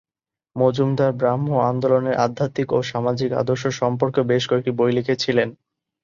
[0.55, 5.49] মজুমদার ব্রাহ্ম আন্দোলনের আধ্যাত্মিক ও সামাজিক আদর্শ সম্পর্কেও বেশ কয়েকটি বই লিখেছিলেন।